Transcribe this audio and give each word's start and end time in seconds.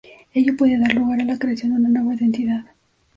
Ello 0.33 0.57
puede 0.57 0.79
dar 0.79 0.95
lugar 0.95 1.21
a 1.21 1.25
la 1.25 1.37
creación 1.37 1.73
de 1.73 1.77
una 1.77 1.89
nueva 2.01 2.15
identidad. 2.15 2.65